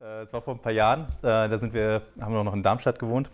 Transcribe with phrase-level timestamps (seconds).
[0.00, 1.02] Äh, Es war vor ein paar Jahren.
[1.22, 3.30] Äh, Da sind wir, haben wir noch in Darmstadt gewohnt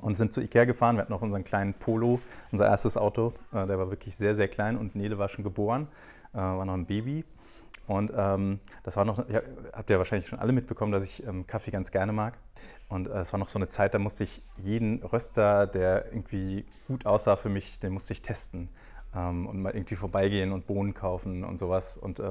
[0.00, 0.96] und sind zu Ikea gefahren.
[0.96, 2.20] Wir hatten noch unseren kleinen Polo,
[2.52, 3.32] unser erstes Auto.
[3.52, 5.88] Äh, Der war wirklich sehr, sehr klein und Nele war schon geboren,
[6.32, 7.24] war noch ein Baby.
[7.88, 9.18] Und ähm, das war noch,
[9.72, 12.34] habt ihr wahrscheinlich schon alle mitbekommen, dass ich ähm, Kaffee ganz gerne mag.
[12.88, 17.04] Und es war noch so eine Zeit, da musste ich jeden Röster, der irgendwie gut
[17.06, 18.68] aussah für mich, den musste ich testen.
[19.14, 21.96] Ähm, und mal irgendwie vorbeigehen und Bohnen kaufen und sowas.
[21.96, 22.22] Und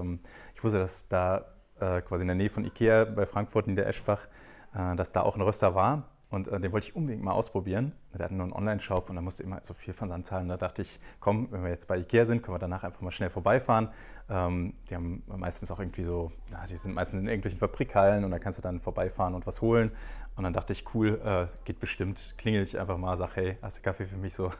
[0.56, 1.46] ich wusste, dass da
[1.82, 4.28] äh, quasi in der Nähe von Ikea bei Frankfurt in der Eschbach,
[4.76, 6.04] äh, dass da auch ein Röster war.
[6.30, 7.94] Und äh, den wollte ich unbedingt mal ausprobieren.
[8.14, 10.48] Der hatte nur einen Online-Shop und da musste immer so viel Versand zahlen.
[10.48, 13.12] Da dachte ich, komm, wenn wir jetzt bei Ikea sind, können wir danach einfach mal
[13.12, 13.90] schnell vorbeifahren.
[14.30, 18.32] Ähm, die haben meistens auch irgendwie so, na, die sind meistens in irgendwelchen Fabrikhallen und
[18.32, 19.92] da kannst du dann vorbeifahren und was holen.
[20.36, 22.36] Und dann dachte ich, cool, äh, geht bestimmt.
[22.38, 24.52] Klingel ich einfach mal, sag, hey, hast du Kaffee für mich so?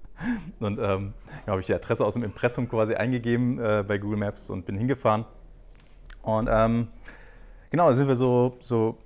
[0.60, 1.12] und ähm,
[1.46, 4.78] habe ich die Adresse aus dem Impressum quasi eingegeben äh, bei Google Maps und bin
[4.78, 5.26] hingefahren.
[6.22, 6.88] Und ähm,
[7.70, 8.98] genau, da sind wir so, so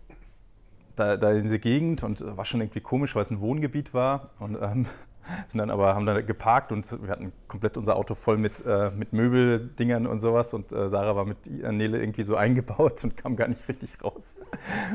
[0.96, 3.94] da, da in diese Gegend und äh, war schon irgendwie komisch, weil es ein Wohngebiet
[3.94, 4.30] war.
[4.38, 4.86] Und ähm,
[5.48, 8.90] sind dann aber, haben dann geparkt und wir hatten komplett unser Auto voll mit, äh,
[8.90, 10.54] mit Möbeldingern und sowas.
[10.54, 14.36] Und äh, Sarah war mit Nele irgendwie so eingebaut und kam gar nicht richtig raus.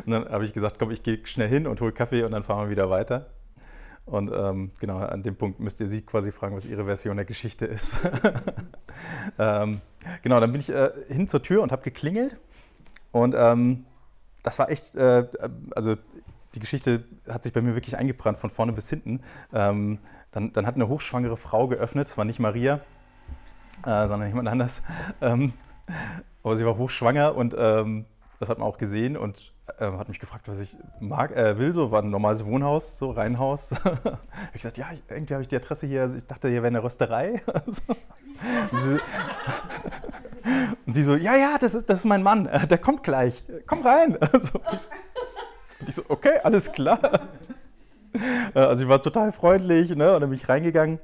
[0.06, 2.44] Und dann habe ich gesagt, komm, ich gehe schnell hin und hole Kaffee und dann
[2.44, 3.28] fahren wir wieder weiter.
[4.06, 7.25] Und ähm, genau, an dem Punkt müsst ihr sie quasi fragen, was ihre Version der
[7.25, 7.95] Geschichte ist.
[9.39, 9.81] ähm,
[10.22, 12.38] genau, dann bin ich äh, hin zur Tür und habe geklingelt.
[13.11, 13.86] Und ähm,
[14.44, 15.28] das war echt, äh,
[15.75, 15.95] also
[16.56, 19.22] die Geschichte hat sich bei mir wirklich eingebrannt, von vorne bis hinten.
[19.53, 20.00] Ähm,
[20.31, 22.81] dann, dann hat eine hochschwangere Frau geöffnet, es war nicht Maria,
[23.86, 24.81] äh, sondern jemand anders.
[25.22, 25.53] Ähm,
[26.44, 28.06] aber sie war hochschwanger und ähm,
[28.39, 31.73] das hat man auch gesehen und äh, hat mich gefragt, was ich mag, äh, will.
[31.73, 33.72] So war ein normales Wohnhaus, so Reihenhaus.
[33.84, 34.20] habe
[34.53, 36.02] ich gesagt, ja, irgendwie habe ich die Adresse hier.
[36.02, 37.42] Also ich dachte, hier wäre eine Rösterei.
[38.72, 39.00] und, sie,
[40.86, 42.48] und sie so, ja, ja, das ist, das ist mein Mann.
[42.48, 43.45] äh, Der kommt gleich.
[43.68, 44.16] Komm rein.
[44.18, 47.00] Und ich so, okay, alles klar.
[48.53, 50.14] Äh, Also sie war total freundlich ne?
[50.14, 51.00] und dann bin ich reingegangen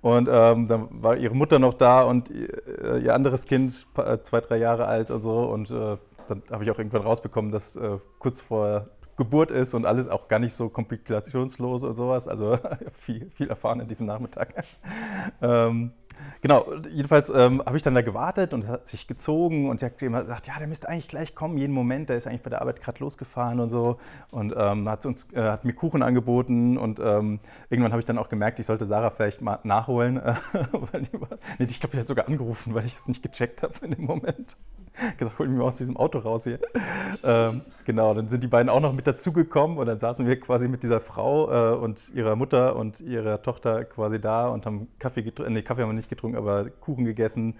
[0.00, 4.40] und ähm, dann war ihre Mutter noch da und ihr, ihr anderes Kind, äh, zwei,
[4.40, 5.96] drei Jahre alt und so und äh,
[6.28, 10.28] dann habe ich auch irgendwann rausbekommen, dass äh, kurz vor Geburt ist und alles auch
[10.28, 12.26] gar nicht so komplikationslos und sowas.
[12.26, 12.58] Also
[12.94, 14.54] viel, viel erfahren in diesem Nachmittag.
[15.42, 15.92] ähm,
[16.40, 19.86] genau, jedenfalls ähm, habe ich dann da gewartet und es hat sich gezogen und sie
[19.86, 22.50] hat immer gesagt, ja, der müsste eigentlich gleich kommen, jeden Moment, der ist eigentlich bei
[22.50, 23.98] der Arbeit gerade losgefahren und so
[24.30, 28.18] und ähm, hat, uns, äh, hat mir Kuchen angeboten und ähm, irgendwann habe ich dann
[28.18, 30.34] auch gemerkt, ich sollte Sarah vielleicht mal nachholen, äh,
[30.72, 33.62] weil die war, nee, ich glaube, die hat sogar angerufen, weil ich es nicht gecheckt
[33.62, 34.56] habe in dem Moment.
[35.18, 36.58] gesagt, hol mich mal aus diesem Auto raus hier.
[37.22, 40.68] ähm, genau, dann sind die beiden auch noch mit dazugekommen und dann saßen wir quasi
[40.68, 45.22] mit dieser Frau äh, und ihrer Mutter und ihrer Tochter quasi da und haben Kaffee
[45.22, 47.56] getrunken, nee, Kaffee haben wir nicht getrunken, aber Kuchen gegessen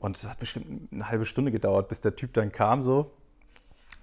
[0.00, 3.12] und es hat bestimmt eine halbe Stunde gedauert, bis der Typ dann kam so.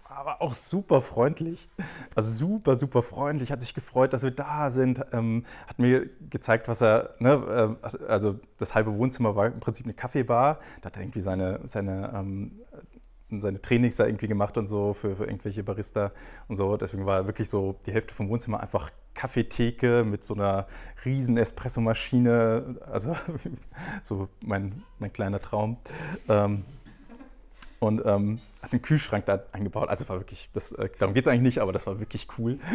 [0.10, 1.70] Aber auch super freundlich.
[2.16, 3.52] Also super, super freundlich.
[3.52, 5.06] Hat sich gefreut, dass wir da sind.
[5.14, 7.16] Ähm, hat mir gezeigt, was er.
[7.20, 10.60] Ne, äh, also, das halbe Wohnzimmer war im Prinzip eine Kaffeebar.
[10.82, 12.60] Da hat er irgendwie seine, seine, ähm,
[13.30, 16.12] seine Trainings da irgendwie gemacht und so für, für irgendwelche Barista
[16.48, 16.76] und so.
[16.76, 20.66] Deswegen war wirklich so die Hälfte vom Wohnzimmer einfach Kaffeetheke mit so einer
[21.06, 22.78] riesen Espressomaschine.
[22.92, 23.16] Also,
[24.04, 25.78] so mein, mein kleiner Traum.
[26.28, 26.66] Ähm,
[27.80, 29.90] und ähm, hat einen Kühlschrank da eingebaut.
[29.90, 32.60] Also war wirklich, das, äh, darum geht es eigentlich nicht, aber das war wirklich cool.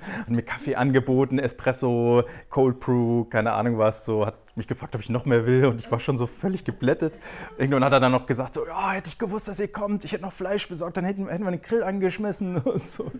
[0.00, 5.00] hat mir Kaffee angeboten, Espresso, Cold Brew, keine Ahnung was, so hat mich gefragt, ob
[5.00, 7.14] ich noch mehr will und ich war schon so völlig geblättet.
[7.58, 10.12] Irgendwann hat er dann noch gesagt, so, ja, hätte ich gewusst, dass ihr kommt, ich
[10.12, 13.10] hätte noch Fleisch besorgt, dann hätten, hätten wir den Grill angeschmissen und so.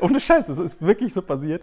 [0.00, 1.62] Ohne Scheiß, das ist wirklich so passiert.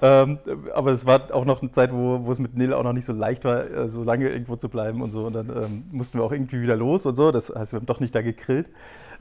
[0.00, 0.38] Ähm,
[0.74, 3.04] aber es war auch noch eine Zeit, wo, wo es mit Nele auch noch nicht
[3.04, 5.26] so leicht war, äh, so lange irgendwo zu bleiben und so.
[5.26, 7.32] Und dann ähm, mussten wir auch irgendwie wieder los und so.
[7.32, 8.70] Das heißt, wir haben doch nicht da gegrillt.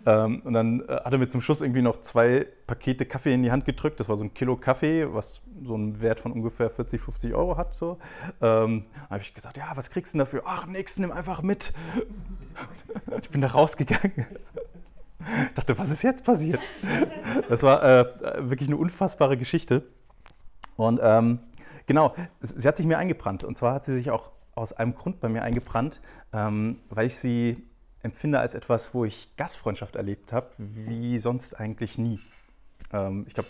[0.06, 3.44] Ähm, und dann äh, hat er mir zum Schluss irgendwie noch zwei Pakete Kaffee in
[3.44, 4.00] die Hand gedrückt.
[4.00, 7.58] Das war so ein Kilo Kaffee, was so einen Wert von ungefähr 40, 50 Euro
[7.58, 7.76] hat.
[7.76, 7.98] So.
[8.42, 10.44] Ähm, habe ich gesagt, ja, was kriegst du denn dafür?
[10.46, 11.74] Ach, nix, nimm einfach mit.
[13.22, 14.26] Ich bin da rausgegangen.
[15.48, 16.60] Ich dachte, was ist jetzt passiert?
[17.50, 19.84] Das war äh, wirklich eine unfassbare Geschichte.
[20.78, 21.40] Und ähm,
[21.88, 23.44] genau, sie hat sich mir eingebrannt.
[23.44, 26.00] Und zwar hat sie sich auch aus einem Grund bei mir eingebrannt,
[26.34, 27.64] ähm, weil ich sie
[28.04, 32.20] empfinde als etwas, wo ich Gastfreundschaft erlebt habe, wie sonst eigentlich nie.
[32.94, 33.50] Ähm, ich glaube,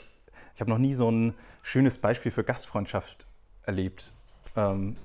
[0.54, 3.28] ich habe noch nie so ein schönes Beispiel für Gastfreundschaft
[3.64, 4.14] erlebt.
[4.56, 4.96] Ähm,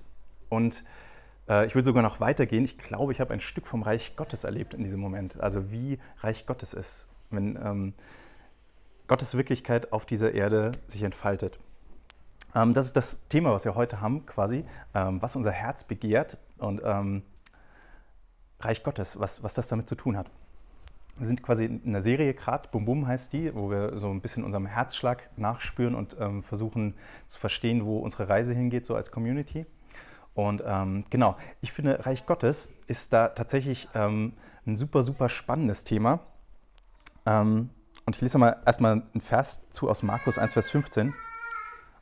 [0.48, 0.84] und
[1.66, 2.64] ich will sogar noch weitergehen.
[2.64, 5.40] Ich glaube, ich habe ein Stück vom Reich Gottes erlebt in diesem Moment.
[5.40, 7.94] Also wie Reich Gottes ist, wenn ähm,
[9.08, 11.58] Gottes Wirklichkeit auf dieser Erde sich entfaltet.
[12.54, 14.64] Ähm, das ist das Thema, was wir heute haben, quasi,
[14.94, 17.22] ähm, was unser Herz begehrt und ähm,
[18.60, 20.30] Reich Gottes, was, was das damit zu tun hat.
[21.16, 24.20] Wir sind quasi in einer Serie gerade, Bum Bum heißt die, wo wir so ein
[24.20, 26.94] bisschen unserem Herzschlag nachspüren und ähm, versuchen
[27.26, 29.66] zu verstehen, wo unsere Reise hingeht, so als Community.
[30.48, 34.34] Und ähm, genau, ich finde, Reich Gottes ist da tatsächlich ähm,
[34.66, 36.20] ein super, super spannendes Thema.
[37.26, 37.70] Ähm,
[38.06, 41.14] und ich lese mal erstmal einen Vers zu aus Markus 1, Vers 15.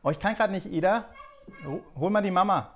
[0.02, 1.06] Oh, ich kann gerade nicht, Ida.
[1.96, 2.74] Hol mal die Mama.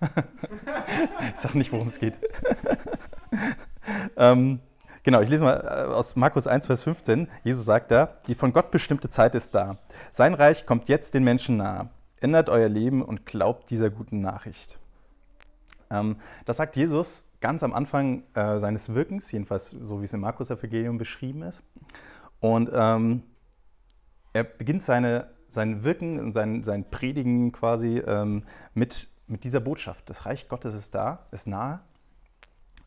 [0.00, 2.14] ich sage nicht, worum es geht.
[4.16, 4.60] ähm,
[5.02, 7.28] genau, ich lese mal äh, aus Markus 1, Vers 15.
[7.44, 9.76] Jesus sagt da, die von Gott bestimmte Zeit ist da.
[10.12, 11.90] Sein Reich kommt jetzt den Menschen nahe.
[12.22, 14.78] Ändert euer Leben und glaubt dieser guten Nachricht.
[15.90, 20.20] Ähm, das sagt Jesus ganz am Anfang äh, seines Wirkens, jedenfalls so wie es im
[20.20, 21.62] Markus-Evangelium beschrieben ist.
[22.40, 23.24] Und ähm,
[24.32, 30.08] er beginnt seine, sein Wirken und sein, sein Predigen quasi ähm, mit, mit dieser Botschaft.
[30.08, 31.80] Das Reich Gottes ist da, ist nahe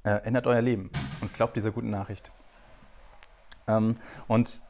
[0.06, 0.92] äh, ändert euer Leben
[1.22, 2.32] und glaubt dieser guten Nachricht.
[3.68, 3.98] Ähm,
[4.28, 4.62] und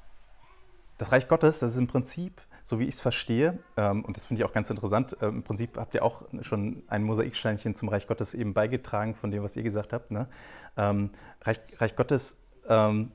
[0.97, 4.25] das Reich Gottes, das ist im Prinzip, so wie ich es verstehe, ähm, und das
[4.25, 7.89] finde ich auch ganz interessant, äh, im Prinzip habt ihr auch schon ein Mosaiksteinchen zum
[7.89, 10.09] Reich Gottes eben beigetragen von dem, was ihr gesagt habt.
[10.09, 10.27] Ne?
[10.75, 11.11] Ähm,
[11.43, 13.11] Reich, Reich, Gottes ähm,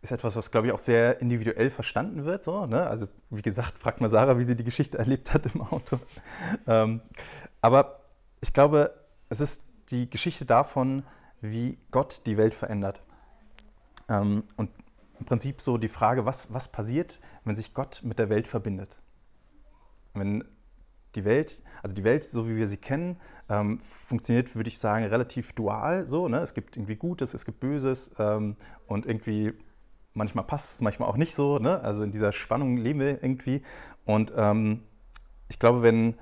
[0.00, 2.42] ist etwas, was, glaube ich, auch sehr individuell verstanden wird.
[2.42, 2.86] So, ne?
[2.86, 6.00] Also, wie gesagt, fragt mal Sarah, wie sie die Geschichte erlebt hat im Auto.
[6.66, 7.02] Ähm,
[7.60, 8.00] aber
[8.40, 8.94] ich glaube,
[9.28, 11.02] es ist die Geschichte davon,
[11.42, 13.02] wie Gott die Welt verändert.
[14.08, 14.70] Ähm, und
[15.20, 18.98] im Prinzip so die Frage, was, was passiert, wenn sich Gott mit der Welt verbindet?
[20.14, 20.44] Wenn
[21.14, 25.04] die Welt, also die Welt, so wie wir sie kennen, ähm, funktioniert, würde ich sagen,
[25.04, 26.08] relativ dual.
[26.08, 26.38] So, ne?
[26.38, 28.56] Es gibt irgendwie Gutes, es gibt Böses ähm,
[28.86, 29.52] und irgendwie
[30.14, 31.58] manchmal passt es, manchmal auch nicht so.
[31.58, 31.80] Ne?
[31.80, 33.62] Also in dieser Spannung leben wir irgendwie.
[34.06, 34.82] Und ähm,
[35.48, 36.14] ich glaube, wenn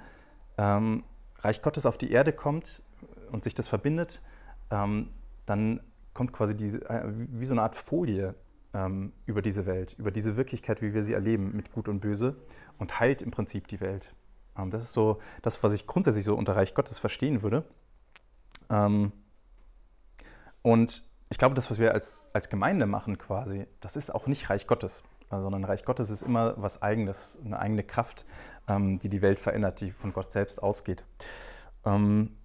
[0.56, 1.05] ähm,
[1.39, 2.83] Reich Gottes auf die Erde kommt
[3.31, 4.21] und sich das verbindet,
[4.71, 5.11] ähm,
[5.47, 5.81] dann
[6.15, 8.35] kommt quasi diese, äh, wie so eine Art Folie
[8.79, 12.37] ähm, über diese Welt, über diese Wirklichkeit, wie wir sie erleben mit Gut und Böse
[12.79, 14.15] und heilt im Prinzip die Welt.
[14.57, 17.65] Ähm, das ist so das, was ich grundsätzlich so unter Reich Gottes verstehen würde.
[18.71, 19.13] Ähm,
[20.63, 24.49] und ich glaube, das, was wir als, als Gemeinde machen quasi, das ist auch nicht
[24.49, 28.25] Reich Gottes, sondern Reich Gottes ist immer was Eigenes, eine eigene Kraft,
[28.69, 31.05] ähm, die die Welt verändert, die von Gott selbst ausgeht.
[31.85, 32.37] Ähm,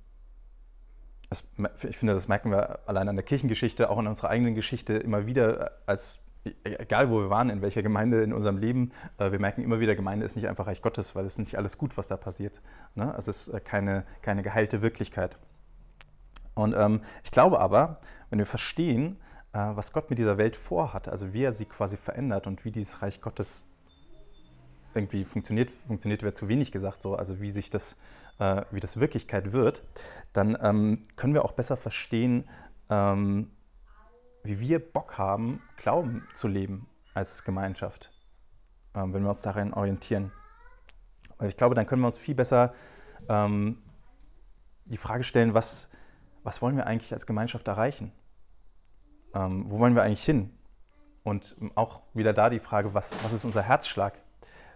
[1.30, 1.44] das,
[1.90, 5.26] ich finde, das merken wir allein an der Kirchengeschichte, auch in unserer eigenen Geschichte immer
[5.26, 6.23] wieder, als
[6.64, 9.96] egal wo wir waren, in welcher Gemeinde in unserem Leben, äh, wir merken immer wieder,
[9.96, 12.62] Gemeinde ist nicht einfach Reich Gottes, weil es nicht alles gut, was da passiert.
[12.96, 13.14] Ne?
[13.18, 15.38] Es ist äh, keine, keine geheilte Wirklichkeit.
[16.56, 18.00] Und ähm, ich glaube aber,
[18.30, 19.18] wenn wir verstehen,
[19.54, 22.72] äh, was Gott mit dieser Welt vorhat, also wie er sie quasi verändert und wie
[22.72, 23.66] dieses Reich Gottes
[24.94, 27.98] irgendwie funktioniert, funktioniert wäre zu wenig gesagt, so, also wie sich das
[28.40, 29.84] äh, wie das Wirklichkeit wird,
[30.34, 32.46] dann ähm, können wir auch besser verstehen,
[32.90, 33.52] ähm,
[34.44, 38.12] wie wir Bock haben, Glauben zu leben als Gemeinschaft,
[38.96, 40.32] ähm, wenn wir uns darin orientieren.
[41.38, 42.74] Also ich glaube, dann können wir uns viel besser
[43.30, 43.82] ähm,
[44.86, 45.90] die Frage stellen, was,
[46.44, 48.12] was wollen wir eigentlich als Gemeinschaft erreichen?
[49.34, 50.52] Ähm, wo wollen wir eigentlich hin?
[51.24, 54.14] Und auch wieder da die Frage, was, was ist unser Herzschlag?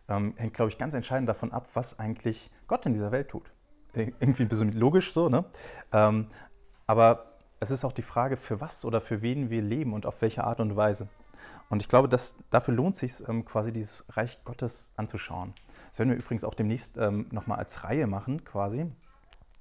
[0.09, 3.51] ähm, hängt, glaube ich, ganz entscheidend davon ab, was eigentlich Gott in dieser Welt tut.
[3.93, 5.45] Irgendwie ein bisschen logisch so, ne?
[5.91, 6.27] Ähm,
[6.85, 7.26] aber
[7.59, 10.43] es ist auch die Frage, für was oder für wen wir leben und auf welche
[10.43, 11.07] Art und Weise.
[11.69, 15.53] Und ich glaube, dass, dafür lohnt es sich, ähm, quasi dieses Reich Gottes anzuschauen.
[15.89, 18.85] Das werden wir übrigens auch demnächst ähm, nochmal als Reihe machen, quasi.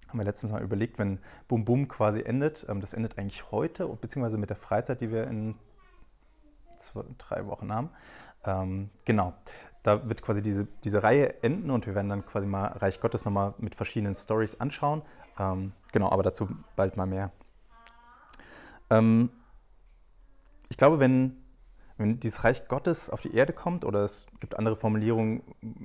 [0.08, 2.66] Haben wir letztens mal überlegt, wenn Bum Bum quasi endet.
[2.68, 5.56] Ähm, das endet eigentlich heute, beziehungsweise mit der Freizeit, die wir in
[6.76, 7.90] zwei, drei Wochen haben.
[9.04, 9.34] Genau
[9.86, 13.24] da wird quasi diese, diese Reihe enden und wir werden dann quasi mal Reich Gottes
[13.24, 15.02] nochmal mit verschiedenen Stories anschauen.
[15.36, 17.30] Genau, aber dazu bald mal mehr.
[18.90, 19.30] Ähm,
[20.68, 21.36] ich glaube, wenn,
[21.96, 25.42] wenn dieses Reich Gottes auf die Erde kommt, oder es gibt andere Formulierungen,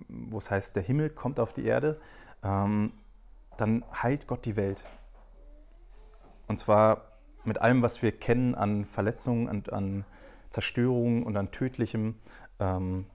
[0.07, 1.99] wo es heißt, der Himmel kommt auf die Erde,
[2.43, 2.93] ähm,
[3.57, 4.83] dann heilt Gott die Welt.
[6.47, 7.11] Und zwar
[7.43, 10.05] mit allem, was wir kennen an Verletzungen und an
[10.49, 12.15] Zerstörungen und an Tödlichem.
[12.59, 13.05] Ähm,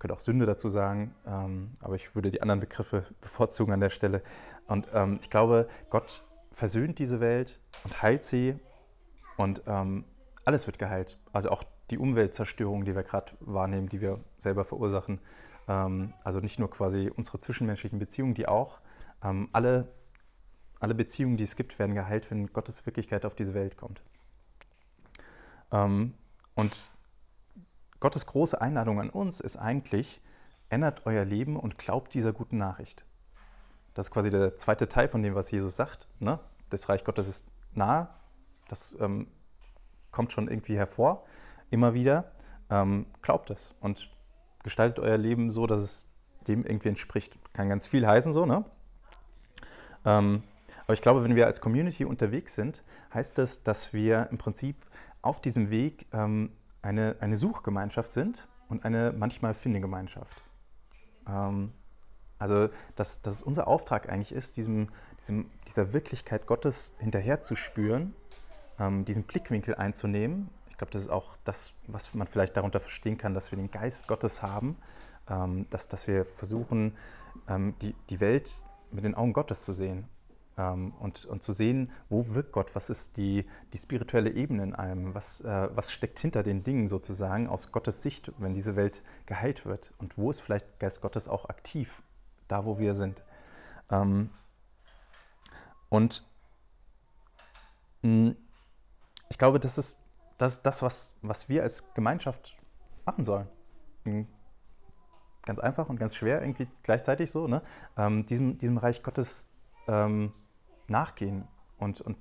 [0.00, 3.90] könnte auch Sünde dazu sagen, ähm, aber ich würde die anderen Begriffe bevorzugen an der
[3.90, 4.22] Stelle.
[4.66, 8.58] Und ähm, ich glaube, Gott versöhnt diese Welt und heilt sie
[9.40, 10.04] und ähm,
[10.44, 11.18] alles wird geheilt.
[11.32, 15.18] Also auch die Umweltzerstörung, die wir gerade wahrnehmen, die wir selber verursachen.
[15.66, 18.80] Ähm, also nicht nur quasi unsere zwischenmenschlichen Beziehungen, die auch.
[19.22, 19.88] Ähm, alle,
[20.78, 24.02] alle Beziehungen, die es gibt, werden geheilt, wenn Gottes Wirklichkeit auf diese Welt kommt.
[25.72, 26.14] Ähm,
[26.54, 26.90] und
[27.98, 30.20] Gottes große Einladung an uns ist eigentlich,
[30.68, 33.04] ändert euer Leben und glaubt dieser guten Nachricht.
[33.94, 36.08] Das ist quasi der zweite Teil von dem, was Jesus sagt.
[36.18, 36.38] Ne?
[36.68, 38.19] Das Reich Gottes ist nah.
[38.70, 39.26] Das ähm,
[40.10, 41.24] kommt schon irgendwie hervor,
[41.70, 42.32] immer wieder.
[42.70, 44.10] Ähm, glaubt es und
[44.62, 46.10] gestaltet euer Leben so, dass es
[46.46, 47.38] dem irgendwie entspricht.
[47.52, 48.64] Kann ganz viel heißen so, ne?
[50.04, 50.42] Ähm,
[50.84, 54.76] aber ich glaube, wenn wir als Community unterwegs sind, heißt das, dass wir im Prinzip
[55.22, 60.42] auf diesem Weg ähm, eine, eine Suchgemeinschaft sind und eine manchmal Findegemeinschaft.
[61.28, 61.72] Ähm,
[62.38, 64.88] also, dass, dass es unser Auftrag eigentlich ist, diesem,
[65.20, 68.14] diesem, dieser Wirklichkeit Gottes hinterher zu spüren,
[68.80, 70.48] ähm, diesen Blickwinkel einzunehmen.
[70.70, 73.70] Ich glaube, das ist auch das, was man vielleicht darunter verstehen kann, dass wir den
[73.70, 74.76] Geist Gottes haben,
[75.28, 76.96] ähm, dass, dass wir versuchen,
[77.48, 80.08] ähm, die, die Welt mit den Augen Gottes zu sehen
[80.56, 84.74] ähm, und, und zu sehen, wo wirkt Gott, was ist die, die spirituelle Ebene in
[84.74, 89.02] allem, was, äh, was steckt hinter den Dingen sozusagen aus Gottes Sicht, wenn diese Welt
[89.26, 92.02] geheilt wird und wo ist vielleicht Geist Gottes auch aktiv,
[92.48, 93.22] da wo wir sind.
[93.90, 94.30] Ähm,
[95.90, 96.24] und
[98.02, 98.36] mh, hm,
[99.30, 99.98] ich glaube, das ist
[100.36, 102.56] das, das was, was wir als Gemeinschaft
[103.06, 103.46] machen sollen.
[105.42, 107.62] Ganz einfach und ganz schwer irgendwie gleichzeitig so, ne?
[107.96, 109.48] ähm, diesem, diesem Reich Gottes
[109.86, 110.32] ähm,
[110.88, 111.46] nachgehen
[111.78, 112.16] und, und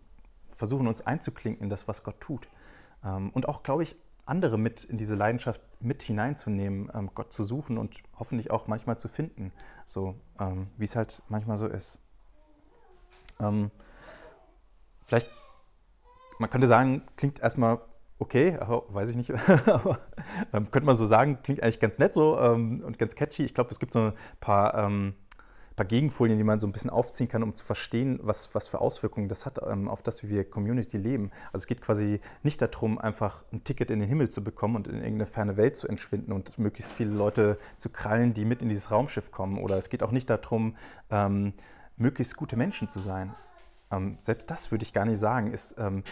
[0.55, 2.47] versuchen uns einzuklinken in das, was Gott tut.
[3.03, 7.43] Ähm, und auch, glaube ich, andere mit in diese Leidenschaft mit hineinzunehmen, ähm, Gott zu
[7.43, 9.51] suchen und hoffentlich auch manchmal zu finden,
[9.85, 12.01] so ähm, wie es halt manchmal so ist.
[13.39, 13.71] Ähm,
[15.05, 15.29] vielleicht,
[16.39, 17.79] man könnte sagen, klingt erstmal
[18.17, 19.31] okay, aber weiß ich nicht,
[19.67, 19.99] aber
[20.51, 23.43] ähm, könnte man so sagen, klingt eigentlich ganz nett so ähm, und ganz catchy.
[23.43, 24.73] Ich glaube, es gibt so ein paar
[25.79, 28.81] paar Gegenfolien, die man so ein bisschen aufziehen kann, um zu verstehen, was, was für
[28.81, 31.31] Auswirkungen das hat ähm, auf das, wie wir Community leben.
[31.53, 34.89] Also es geht quasi nicht darum, einfach ein Ticket in den Himmel zu bekommen und
[34.89, 38.67] in irgendeine ferne Welt zu entschwinden und möglichst viele Leute zu krallen, die mit in
[38.67, 39.57] dieses Raumschiff kommen.
[39.57, 40.75] Oder es geht auch nicht darum,
[41.11, 41.53] ähm,
[41.95, 43.33] möglichst gute Menschen zu sein.
[43.89, 46.03] Ähm, selbst das würde ich gar nicht sagen, ist ähm,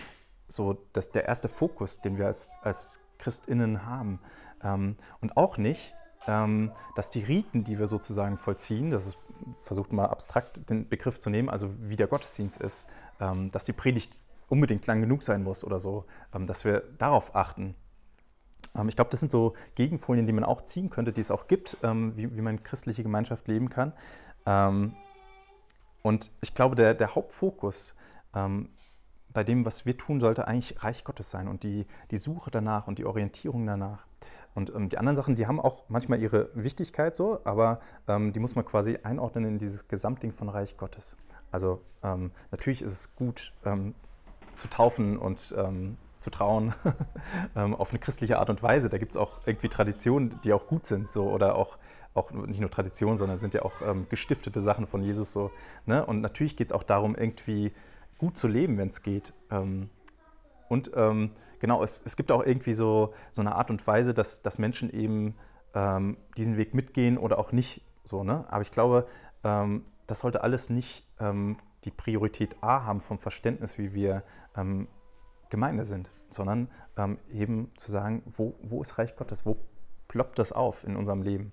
[0.47, 4.19] so dass der erste Fokus, den wir als, als ChristInnen haben.
[4.63, 5.93] Ähm, und auch nicht,
[6.27, 9.17] ähm, dass die Riten, die wir sozusagen vollziehen, das ist,
[9.59, 12.87] versucht mal abstrakt den Begriff zu nehmen, also wie der Gottesdienst ist,
[13.19, 14.17] ähm, dass die Predigt
[14.49, 17.75] unbedingt lang genug sein muss oder so, ähm, dass wir darauf achten.
[18.87, 21.77] ich glaube, das sind so Gegenfolien, die man auch ziehen könnte, die es auch gibt,
[21.81, 23.91] wie, wie man christliche Gemeinschaft leben kann.
[26.03, 27.95] und ich glaube, der, der Hauptfokus
[29.37, 32.87] bei dem, was wir tun, sollte eigentlich Reich Gottes sein und die, die Suche danach
[32.87, 34.07] und die Orientierung danach.
[34.55, 38.39] Und ähm, die anderen Sachen, die haben auch manchmal ihre Wichtigkeit so, aber ähm, die
[38.39, 41.17] muss man quasi einordnen in dieses Gesamtding von Reich Gottes.
[41.51, 43.93] Also ähm, natürlich ist es gut ähm,
[44.55, 46.73] zu taufen und ähm, zu trauen
[47.55, 48.89] ähm, auf eine christliche Art und Weise.
[48.89, 51.77] Da gibt es auch irgendwie Traditionen, die auch gut sind, so oder auch
[52.15, 53.73] auch nicht nur Traditionen, sondern sind ja auch
[54.09, 55.51] gestiftete Sachen von Jesus so.
[55.85, 56.03] Ne?
[56.03, 57.73] Und natürlich geht es auch darum, irgendwie
[58.17, 59.33] gut zu leben, wenn es geht.
[59.49, 60.91] und
[61.59, 64.89] genau, es, es gibt auch irgendwie so, so eine Art und Weise, dass, dass Menschen
[64.89, 65.35] eben
[65.73, 68.23] ähm, diesen Weg mitgehen oder auch nicht so.
[68.23, 68.45] Ne?
[68.49, 69.07] Aber ich glaube,
[69.43, 74.23] ähm, das sollte alles nicht ähm, die Priorität A haben vom Verständnis, wie wir
[74.55, 74.87] ähm,
[75.49, 79.57] Gemeinde sind, sondern ähm, eben zu sagen, wo, wo ist Reich Gottes, wo
[80.07, 81.51] ploppt das auf in unserem Leben.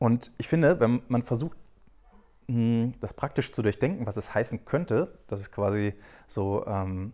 [0.00, 1.56] Und ich finde, wenn man versucht,
[2.48, 5.94] hm, das praktisch zu durchdenken, was es heißen könnte, das ist quasi
[6.26, 7.12] so ähm,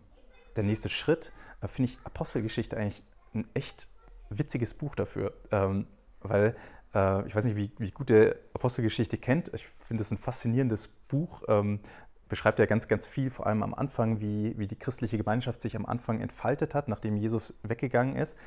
[0.55, 3.03] der nächste Schritt, äh, finde ich Apostelgeschichte eigentlich
[3.35, 3.89] ein echt
[4.29, 5.33] witziges Buch dafür.
[5.51, 5.85] Ähm,
[6.21, 6.55] weil
[6.95, 9.53] äh, ich weiß nicht, wie, wie gut ihr Apostelgeschichte kennt.
[9.53, 11.43] Ich finde es ein faszinierendes Buch.
[11.49, 11.81] Ähm,
[12.29, 15.75] beschreibt ja ganz, ganz viel, vor allem am Anfang, wie, wie die christliche Gemeinschaft sich
[15.75, 18.37] am Anfang entfaltet hat, nachdem Jesus weggegangen ist.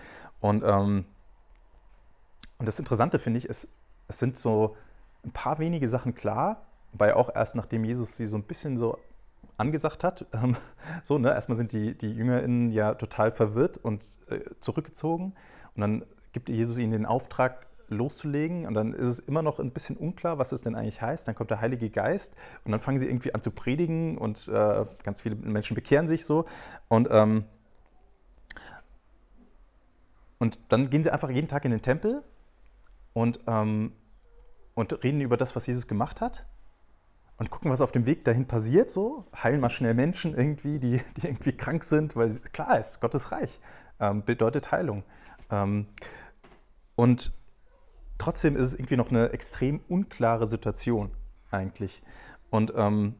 [0.40, 1.04] Und, ähm,
[2.58, 3.68] und das Interessante finde ich, ist,
[4.10, 4.76] es sind so
[5.24, 8.98] ein paar wenige Sachen klar, Wobei auch erst nachdem Jesus sie so ein bisschen so
[9.56, 10.26] angesagt hat.
[10.34, 10.56] Ähm,
[11.02, 11.30] so, ne?
[11.30, 15.34] Erstmal sind die, die JüngerInnen ja total verwirrt und äh, zurückgezogen.
[15.74, 18.66] Und dann gibt Jesus ihnen den Auftrag, loszulegen.
[18.66, 21.26] Und dann ist es immer noch ein bisschen unklar, was es denn eigentlich heißt.
[21.26, 24.86] Dann kommt der Heilige Geist und dann fangen sie irgendwie an zu predigen und äh,
[25.02, 26.46] ganz viele Menschen bekehren sich so.
[26.88, 27.44] Und, ähm,
[30.38, 32.22] und dann gehen sie einfach jeden Tag in den Tempel
[33.12, 33.92] und, ähm,
[34.80, 36.46] und reden über das, was Jesus gemacht hat
[37.36, 38.90] und gucken, was auf dem Weg dahin passiert.
[38.90, 43.30] So heilen mal schnell Menschen irgendwie, die, die irgendwie krank sind, weil klar ist, Gottes
[43.30, 43.60] Reich
[44.00, 45.04] ähm, bedeutet Heilung.
[45.50, 45.86] Ähm,
[46.96, 47.32] und
[48.18, 51.10] trotzdem ist es irgendwie noch eine extrem unklare Situation
[51.50, 52.02] eigentlich.
[52.50, 53.14] Und ähm,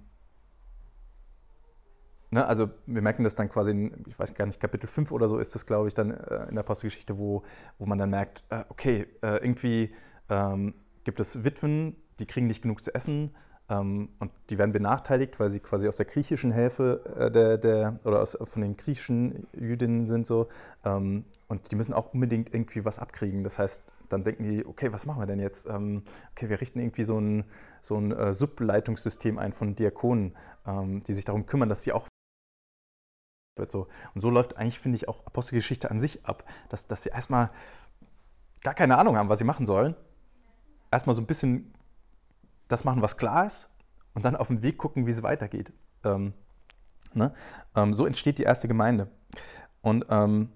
[2.31, 5.29] ne, also wir merken das dann quasi, in, ich weiß gar nicht, Kapitel 5 oder
[5.29, 7.43] so ist das, glaube ich, dann äh, in der Apostelgeschichte, wo,
[7.79, 9.95] wo man dann merkt, äh, okay, äh, irgendwie
[10.29, 10.75] ähm,
[11.11, 13.35] gibt es Witwen, die kriegen nicht genug zu essen
[13.69, 17.99] ähm, und die werden benachteiligt, weil sie quasi aus der griechischen Hälfte äh, der, der,
[18.05, 20.47] oder aus, von den griechischen Jüdinnen sind so.
[20.85, 23.43] Ähm, und die müssen auch unbedingt irgendwie was abkriegen.
[23.43, 25.67] Das heißt, dann denken die, okay, was machen wir denn jetzt?
[25.67, 27.43] Ähm, okay, wir richten irgendwie so ein,
[27.81, 32.07] so ein äh, Subleitungssystem ein von Diakonen, ähm, die sich darum kümmern, dass die auch
[33.57, 33.89] wird so.
[34.15, 37.51] Und so läuft eigentlich, finde ich, auch Apostelgeschichte an sich ab, dass, dass sie erstmal
[38.63, 39.97] gar keine Ahnung haben, was sie machen sollen.
[40.91, 41.73] Erstmal so ein bisschen
[42.69, 43.69] das machen, was klar ist,
[44.15, 45.73] und dann auf den Weg gucken, wie es weitergeht.
[46.05, 46.33] Ähm,
[47.15, 47.33] ne?
[47.77, 49.09] ähm, so entsteht die erste Gemeinde.
[49.83, 50.51] Und ähm,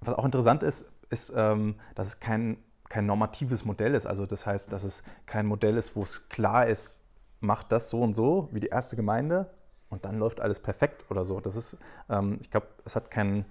[0.00, 2.58] was auch interessant ist, ist, ähm, dass es kein,
[2.88, 4.06] kein normatives Modell ist.
[4.06, 7.00] Also das heißt, dass es kein Modell ist, wo es klar ist,
[7.40, 9.50] macht das so und so wie die erste Gemeinde
[9.88, 11.40] und dann läuft alles perfekt oder so.
[11.40, 13.46] Das ist, ähm, ich glaube, es hat keinen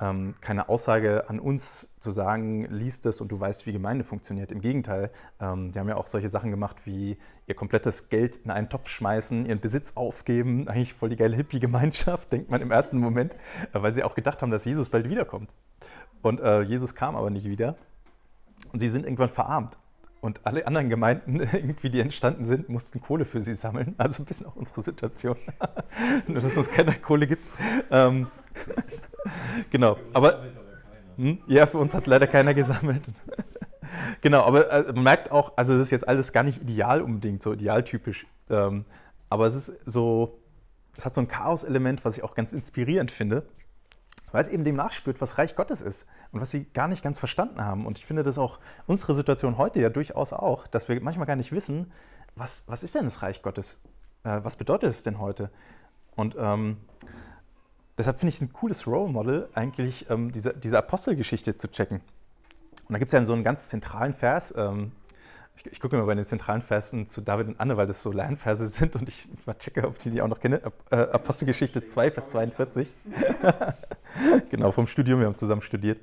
[0.00, 4.50] ähm, keine Aussage an uns zu sagen, liest es und du weißt, wie Gemeinde funktioniert.
[4.50, 5.10] Im Gegenteil,
[5.40, 8.88] ähm, die haben ja auch solche Sachen gemacht wie ihr komplettes Geld in einen Topf
[8.88, 10.68] schmeißen, ihren Besitz aufgeben.
[10.68, 13.34] Eigentlich voll die geile Hippie-Gemeinschaft, denkt man im ersten Moment,
[13.72, 15.50] äh, weil sie auch gedacht haben, dass Jesus bald wiederkommt.
[16.22, 17.76] Und äh, Jesus kam aber nicht wieder.
[18.72, 19.78] Und sie sind irgendwann verarmt.
[20.20, 23.94] Und alle anderen Gemeinden, irgendwie, die entstanden sind, mussten Kohle für sie sammeln.
[23.98, 25.36] Also ein bisschen auch unsere Situation.
[26.26, 27.46] Nur, dass es keine Kohle gibt.
[27.90, 28.28] Ähm,
[29.70, 30.44] genau, aber
[31.16, 33.02] hm, ja, für uns hat leider keiner gesammelt.
[34.20, 37.42] genau, aber äh, man merkt auch, also es ist jetzt alles gar nicht ideal unbedingt,
[37.42, 38.26] so idealtypisch.
[38.50, 38.84] Ähm,
[39.30, 40.38] aber es ist so,
[40.96, 43.46] es hat so ein Chaos-Element, was ich auch ganz inspirierend finde,
[44.32, 47.18] weil es eben dem nachspürt, was Reich Gottes ist und was sie gar nicht ganz
[47.18, 47.86] verstanden haben.
[47.86, 51.36] Und ich finde das auch unsere Situation heute ja durchaus auch, dass wir manchmal gar
[51.36, 51.92] nicht wissen,
[52.36, 53.80] was, was ist denn das Reich Gottes?
[54.24, 55.50] Äh, was bedeutet es denn heute?
[56.16, 56.78] Und ähm,
[57.98, 62.00] deshalb finde ich es ein cooles Role Model, eigentlich ähm, diese, diese Apostelgeschichte zu checken.
[62.88, 64.54] Und da gibt es ja so einen ganz zentralen Vers.
[64.56, 64.92] Ähm,
[65.56, 68.12] ich, ich gucke mir bei den zentralen Versen zu David und Anne, weil das so
[68.12, 70.60] Lernverse sind und ich mal checke, ob ich die auch noch kenne.
[70.90, 72.88] Äh, Apostelgeschichte 2, Vers 42.
[74.50, 75.98] genau, vom Studium, wir haben zusammen studiert.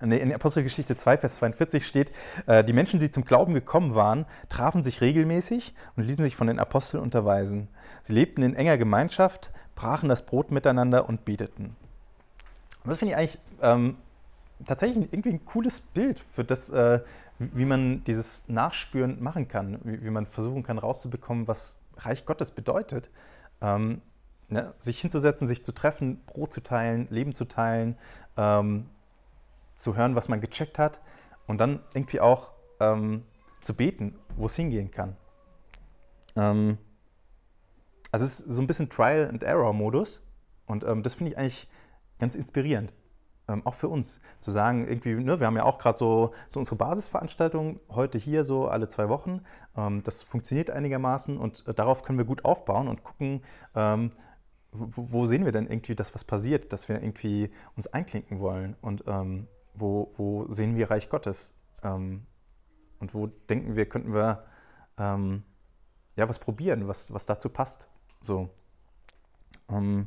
[0.00, 2.12] In Apostelgeschichte 2, Vers 42 steht,
[2.46, 6.48] äh, die Menschen, die zum Glauben gekommen waren, trafen sich regelmäßig und ließen sich von
[6.48, 7.68] den Aposteln unterweisen.
[8.02, 11.76] Sie lebten in enger Gemeinschaft, brachen das Brot miteinander und beteten.
[12.84, 13.96] Und das finde ich eigentlich ähm,
[14.66, 17.00] tatsächlich irgendwie ein cooles Bild für das, äh,
[17.38, 22.50] wie man dieses Nachspüren machen kann, wie, wie, man versuchen kann rauszubekommen, was Reich Gottes
[22.50, 23.10] bedeutet.
[23.60, 24.02] Ähm,
[24.48, 24.74] ne?
[24.78, 27.96] Sich hinzusetzen, sich zu treffen, Brot zu teilen, Leben zu teilen,
[28.36, 28.86] ähm,
[29.74, 31.00] zu hören, was man gecheckt hat
[31.46, 33.24] und dann irgendwie auch ähm,
[33.62, 35.16] zu beten, wo es hingehen kann.
[38.14, 40.22] Also es ist so ein bisschen Trial-and-Error-Modus
[40.66, 41.68] und ähm, das finde ich eigentlich
[42.20, 42.94] ganz inspirierend.
[43.48, 46.60] Ähm, auch für uns zu sagen, irgendwie, ne, wir haben ja auch gerade so, so
[46.60, 49.40] unsere Basisveranstaltung heute hier so alle zwei Wochen.
[49.76, 53.42] Ähm, das funktioniert einigermaßen und äh, darauf können wir gut aufbauen und gucken,
[53.74, 54.12] ähm,
[54.70, 58.76] wo, wo, sehen wir denn irgendwie, dass was passiert, dass wir irgendwie uns einklinken wollen
[58.80, 62.28] und ähm, wo, wo, sehen wir Reich Gottes ähm,
[63.00, 64.44] und wo denken wir, könnten wir
[64.98, 65.42] ähm,
[66.14, 67.88] ja was probieren, was, was dazu passt.
[68.24, 68.48] So.
[69.68, 70.06] Ähm,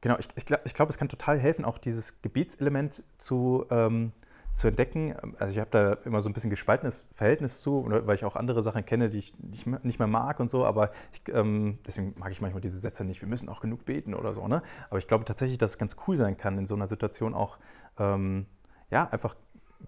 [0.00, 4.12] genau, ich, ich glaube, glaub, es kann total helfen, auch dieses Gebetselement zu, ähm,
[4.52, 5.14] zu entdecken.
[5.38, 8.62] Also ich habe da immer so ein bisschen gespaltenes Verhältnis zu, weil ich auch andere
[8.62, 12.40] Sachen kenne, die ich nicht mehr mag und so, aber ich, ähm, deswegen mag ich
[12.40, 14.46] manchmal diese Sätze nicht, wir müssen auch genug beten oder so.
[14.48, 14.62] Ne?
[14.90, 17.58] Aber ich glaube tatsächlich, dass es ganz cool sein kann, in so einer Situation auch
[17.98, 18.46] ähm,
[18.90, 19.36] ja, einfach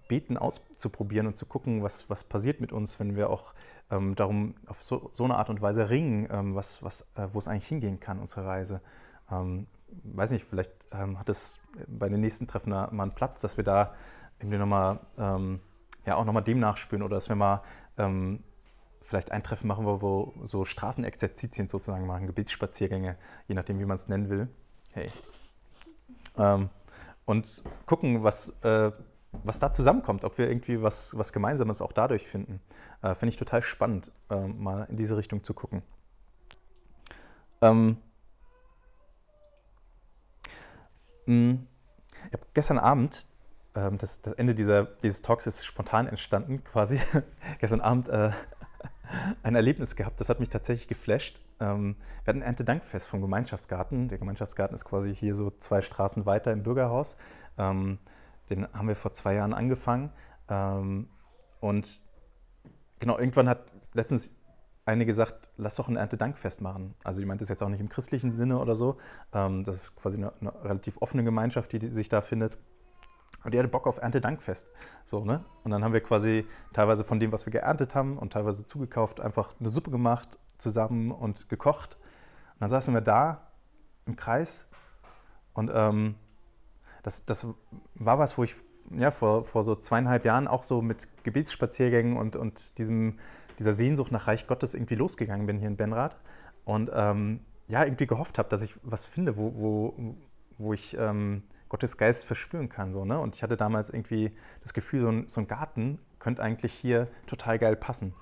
[0.07, 3.53] beten auszuprobieren und zu gucken, was, was passiert mit uns, wenn wir auch
[3.89, 7.39] ähm, darum auf so, so, eine Art und Weise ringen, ähm, was, was, äh, wo
[7.39, 8.81] es eigentlich hingehen kann, unsere Reise.
[9.31, 9.67] Ähm,
[10.03, 13.63] weiß nicht, vielleicht ähm, hat es bei den nächsten Treffen mal einen Platz, dass wir
[13.63, 13.93] da
[14.39, 15.61] irgendwie nochmal, ähm,
[16.05, 17.61] ja, auch nochmal dem nachspüren oder dass wir mal
[17.97, 18.43] ähm,
[19.01, 23.95] vielleicht ein Treffen machen, wo wir so Straßenexerzitien sozusagen machen, Gebetsspaziergänge, je nachdem, wie man
[23.95, 24.49] es nennen will.
[24.91, 25.09] Hey.
[27.25, 28.91] und gucken, was, äh,
[29.43, 32.61] was da zusammenkommt, ob wir irgendwie was, was Gemeinsames auch dadurch finden.
[33.01, 35.81] Äh, Finde ich total spannend, äh, mal in diese Richtung zu gucken.
[37.61, 37.97] Ähm,
[41.25, 41.57] mh,
[42.27, 43.25] ich habe gestern Abend,
[43.75, 46.99] ähm, das, das, Ende dieser, dieses Talks ist spontan entstanden quasi,
[47.59, 48.31] gestern Abend äh,
[49.43, 51.39] ein Erlebnis gehabt, das hat mich tatsächlich geflasht.
[51.59, 54.09] Ähm, wir hatten ein Erntedankfest vom Gemeinschaftsgarten.
[54.09, 57.17] Der Gemeinschaftsgarten ist quasi hier so zwei Straßen weiter im Bürgerhaus.
[57.57, 57.99] Ähm,
[58.49, 60.11] den haben wir vor zwei Jahren angefangen.
[60.49, 61.09] Ähm,
[61.59, 62.01] und
[62.99, 64.31] genau, irgendwann hat letztens
[64.85, 66.95] eine gesagt, lass doch ein Erntedankfest machen.
[67.03, 68.97] Also die meint das jetzt auch nicht im christlichen Sinne oder so.
[69.33, 72.57] Ähm, das ist quasi eine, eine relativ offene Gemeinschaft, die, die sich da findet.
[73.43, 74.67] Und die hatte Bock auf Erntedankfest.
[75.05, 75.43] So, ne?
[75.63, 79.19] Und dann haben wir quasi teilweise von dem, was wir geerntet haben und teilweise zugekauft,
[79.19, 81.97] einfach eine Suppe gemacht zusammen und gekocht.
[82.53, 83.51] Und dann saßen wir da
[84.05, 84.65] im Kreis
[85.53, 86.15] und ähm,
[87.03, 87.47] das, das
[87.95, 88.55] war was, wo ich
[88.91, 93.19] ja, vor, vor so zweieinhalb Jahren auch so mit Gebetsspaziergängen und, und diesem,
[93.59, 96.17] dieser Sehnsucht nach Reich Gottes irgendwie losgegangen bin hier in Benrath.
[96.63, 100.15] Und ähm, ja, irgendwie gehofft habe, dass ich was finde, wo, wo,
[100.57, 102.93] wo ich ähm, Gottes Geist verspüren kann.
[102.93, 103.19] So, ne?
[103.19, 104.31] Und ich hatte damals irgendwie
[104.61, 108.13] das Gefühl, so ein, so ein Garten könnte eigentlich hier total geil passen.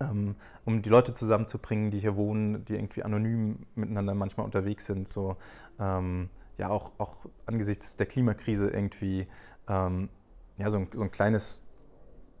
[0.00, 5.08] Ähm, um die Leute zusammenzubringen, die hier wohnen, die irgendwie anonym miteinander manchmal unterwegs sind.
[5.08, 5.36] So,
[5.80, 6.28] ähm,
[6.62, 9.26] ja, auch, auch angesichts der Klimakrise irgendwie
[9.68, 10.08] ähm,
[10.56, 11.64] ja, so, ein, so ein kleines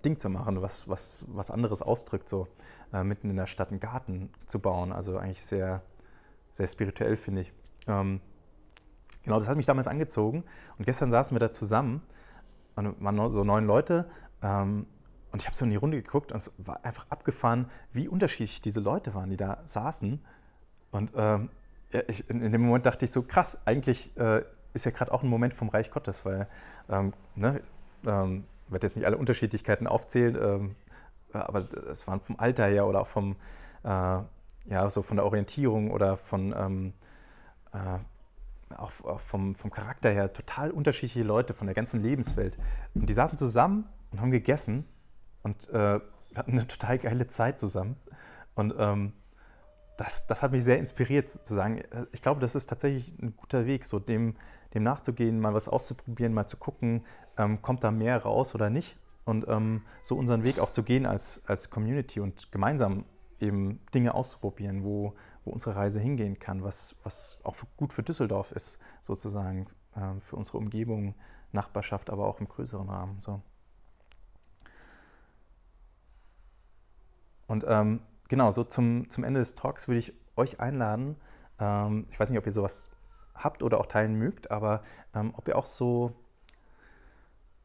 [0.04, 2.48] Ding zu machen, was, was, was anderes ausdrückt, so
[2.92, 4.92] äh, mitten in der Stadt einen Garten zu bauen.
[4.92, 5.82] Also eigentlich sehr,
[6.50, 7.52] sehr spirituell, finde ich.
[7.86, 8.20] Ähm,
[9.22, 10.44] Genau, das hat mich damals angezogen.
[10.78, 12.02] Und gestern saßen wir da zusammen
[12.74, 14.10] und waren so neun Leute.
[14.42, 14.86] Ähm,
[15.30, 18.60] und ich habe so in die Runde geguckt und es war einfach abgefahren, wie unterschiedlich
[18.60, 20.20] diese Leute waren, die da saßen.
[20.90, 21.50] Und ähm,
[22.08, 24.42] ich, in, in, dem Moment dachte ich so, krass, eigentlich äh,
[24.74, 26.46] ist ja gerade auch ein Moment vom Reich Gottes, weil,
[26.88, 27.60] ähm, ne,
[28.06, 30.76] ähm, ich werde jetzt nicht alle Unterschiedlichkeiten aufzählen, ähm,
[31.32, 33.36] aber es waren vom Alter her oder auch vom,
[33.84, 36.92] äh, ja, so von der Orientierung oder von, ähm,
[37.72, 37.98] äh,
[38.76, 42.56] auch, auch vom, vom Charakter her total unterschiedliche Leute von der ganzen Lebenswelt.
[42.94, 44.86] Und die saßen zusammen und haben gegessen
[45.42, 46.00] und äh,
[46.34, 47.96] hatten eine total geile Zeit zusammen.
[48.54, 49.12] Und ähm,
[50.02, 53.66] das, das hat mich sehr inspiriert zu sagen, ich glaube, das ist tatsächlich ein guter
[53.66, 54.34] Weg, so dem,
[54.74, 57.04] dem nachzugehen, mal was auszuprobieren, mal zu gucken,
[57.38, 58.98] ähm, kommt da mehr raus oder nicht.
[59.24, 63.04] Und ähm, so unseren Weg auch zu gehen als, als Community und gemeinsam
[63.38, 68.02] eben Dinge auszuprobieren, wo, wo unsere Reise hingehen kann, was, was auch für, gut für
[68.02, 71.14] Düsseldorf ist, sozusagen, äh, für unsere Umgebung,
[71.52, 73.20] Nachbarschaft, aber auch im größeren Rahmen.
[73.20, 73.40] So.
[77.46, 81.16] Und ähm, genau, so zum, zum Ende des Talks würde ich euch einladen,
[81.58, 82.88] ähm, ich weiß nicht, ob ihr sowas
[83.34, 84.82] habt oder auch teilen mögt, aber
[85.14, 86.12] ähm, ob ihr auch so,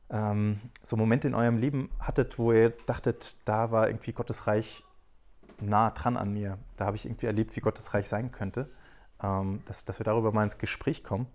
[0.10, 4.84] ähm, so Momente in eurem Leben hattet, wo ihr dachtet, da war irgendwie Gottes Reich
[5.60, 6.58] nah dran an mir.
[6.78, 8.70] Da habe ich irgendwie erlebt, wie Gottes Reich sein könnte.
[9.22, 11.26] Ähm, dass, dass wir darüber mal ins Gespräch kommen.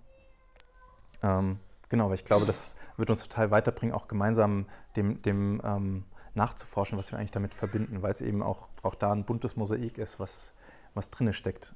[1.23, 1.59] Ähm,
[1.89, 6.99] genau, weil ich glaube, das wird uns total weiterbringen, auch gemeinsam dem, dem ähm, nachzuforschen,
[6.99, 10.19] was wir eigentlich damit verbinden, weil es eben auch, auch da ein buntes Mosaik ist,
[10.19, 10.55] was,
[10.95, 11.75] was drinne steckt